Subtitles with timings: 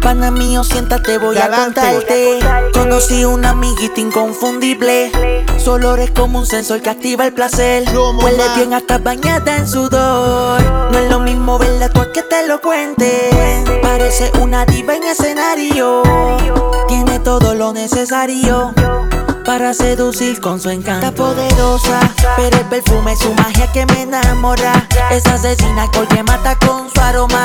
[0.00, 2.38] Pana mío, siéntate, voy a contarte.
[2.72, 5.44] Conocí una amiguita inconfundible.
[5.58, 7.84] Su olor es como un sensor que activa el placer.
[8.22, 10.62] Huele bien hasta bañada en sudor.
[10.90, 13.30] No es lo mismo verla tú a que te lo cuente.
[13.82, 16.02] Parece una diva en escenario.
[16.88, 18.72] Tiene todo lo necesario
[19.44, 22.00] para seducir con su encanto poderosa.
[22.36, 24.86] Pero el perfume es su magia que me enamora.
[25.10, 27.44] Es asesina porque mata con su aroma.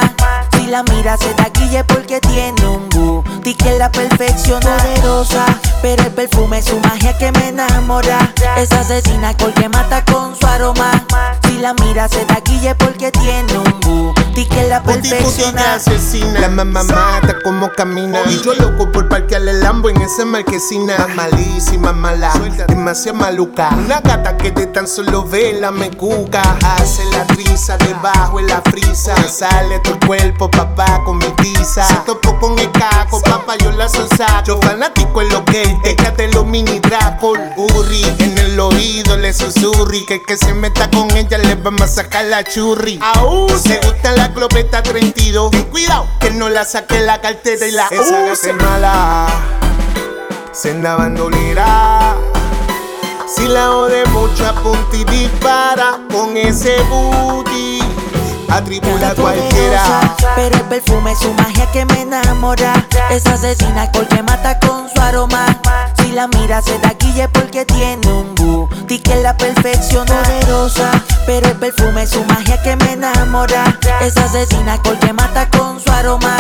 [0.69, 5.43] Si la mira se taquille porque tiene un booty que la perfección poderosa.
[5.81, 8.31] Pero el perfume es su magia que me enamora.
[8.55, 11.07] Es asesina porque mata con su aroma.
[11.47, 16.39] Si la mira se taquille porque tiene un booty que la perfección asesina.
[16.39, 18.19] La mamá mata como camina.
[18.29, 21.07] Y yo loco por parquearle el lambo en esa marquesina.
[21.15, 22.31] Malísima, mala,
[22.67, 23.69] demasiado maluca.
[23.71, 26.41] Una gata que de tan solo vela me cuca.
[26.63, 29.15] Hace la risa debajo en la frisa.
[29.27, 31.85] Sale tu cuerpo, papá, con mi tiza.
[31.85, 34.43] Se topo con el caco, papá, yo la sonsaco.
[34.45, 37.39] Yo fanático en lo que déjate los mini Dracol.
[37.57, 38.38] Urri, en
[38.79, 40.05] oído le susurri.
[40.05, 42.99] Que el que se meta con ella le vamos a sacar la churri.
[43.15, 45.51] Aún se gusta la globeta 32.
[45.51, 49.27] Ten cuidado, que no la saque la cartera y la Esa es mala
[50.51, 52.15] senda bandolera.
[53.33, 57.79] Si la ode mucho apunta y dispara con ese booty,
[58.49, 60.15] atribula a cualquiera.
[60.35, 62.87] Pero el perfume es su magia que me enamora.
[63.11, 65.45] Es asesina porque mata con su aroma.
[66.19, 70.91] La mira se taquille porque tiene un booty que la perfección poderosa.
[71.25, 73.79] Pero el perfume es su magia que me enamora.
[74.01, 76.35] Es asesina porque mata con su aroma.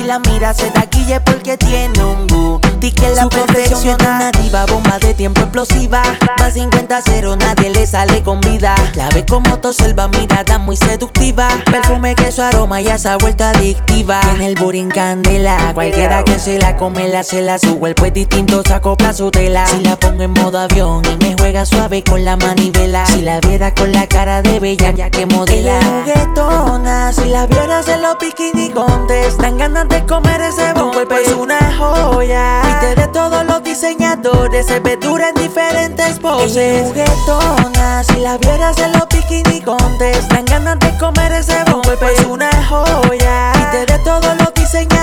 [0.00, 4.98] Si la mira se taquille porque tiene un booty que la perfección una diva, bomba
[4.98, 6.02] de tiempo explosiva.
[6.38, 8.74] Más 50 cero, nadie le sale con vida.
[8.94, 11.48] La ve como toselva, mirada muy seductiva.
[11.70, 14.20] Perfume que su aroma ya se ha vuelto adictiva.
[14.34, 17.58] En el burin candela, cualquiera que se la come la cela.
[17.58, 19.66] Su cuerpo es distinto, se acopla su tela.
[19.66, 23.04] Si la pongo en modo avión y me juega suave con la manivela.
[23.04, 25.78] Si la viera con la cara de bella, ya que modela.
[25.82, 30.92] juguetona, si la vieras en los bikini contes, dan ganas de comer ese bon.
[30.92, 32.62] Cuerpo es una joya.
[32.64, 36.82] Viste de todos los diseñadores, se ve dura en diferentes poses.
[36.86, 41.82] juguetona, si la vieras en los bikini contes, dan ganas de comer ese bon.
[41.82, 43.52] Cuerpo es una joya.
[43.54, 44.49] Viste de todos los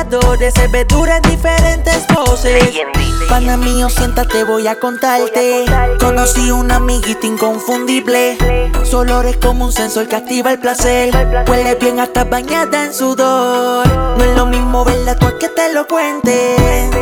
[0.07, 2.81] diseñadores, se ve dura en diferentes poses.
[3.29, 5.65] Pana mío, siéntate, voy a contarte.
[5.99, 8.37] Conocí una amiguita inconfundible.
[8.83, 11.13] Su olor es como un sensor que activa el placer.
[11.47, 13.87] Huele bien hasta bañada en sudor.
[13.87, 16.55] No es lo mismo verla tú a que te lo cuente.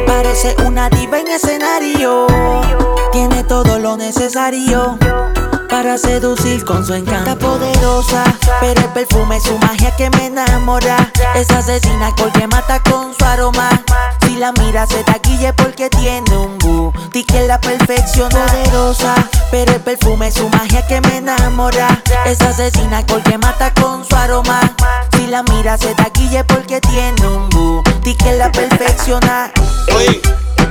[0.07, 2.27] Parece una diva en escenario.
[3.11, 4.97] Tiene todo lo necesario
[5.85, 8.23] para seducir con su encanto poderosa.
[8.59, 11.11] Pero el perfume es su magia que me enamora.
[11.35, 13.69] Es asesina porque mata con su aroma.
[14.21, 19.13] Si la mira se taquille porque tiene un booty que la perfección poderosa.
[19.51, 22.01] Pero el perfume es su magia que me enamora.
[22.25, 24.61] Es asesina porque mata con su aroma.
[25.15, 29.21] Si la mira se taquille porque tiene un booty que la perfección.
[29.95, 30.19] Oye,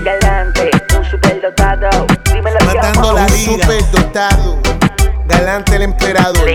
[0.02, 2.06] Galante, un superdotado.
[2.32, 4.53] Dímelo matando la super dotado.
[5.54, 6.50] Galante el emperador.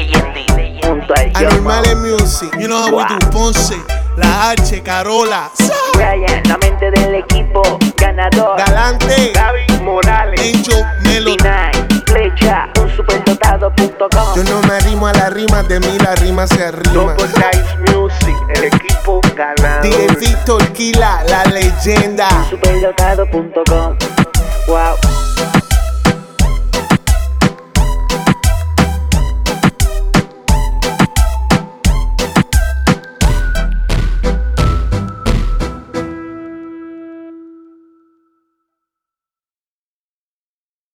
[0.83, 2.51] Junto al Anormales Music.
[2.59, 3.77] You know how we do Ponce.
[4.17, 5.49] La H, Carola.
[5.93, 7.61] Brian, la mente del equipo
[7.95, 8.57] ganador.
[8.57, 9.31] Galante.
[9.33, 10.41] Gaby Morales.
[10.41, 11.37] Angel Melody.
[11.37, 14.35] D9, flecha, un superdotado.com.
[14.35, 16.93] Yo no me arrimo a la rima, de mí la rima se arrima.
[16.93, 19.81] Loco Dice Music, el equipo ganador.
[19.81, 22.27] DJ Víctor Kila, la leyenda.
[22.49, 23.95] Superdotado.com.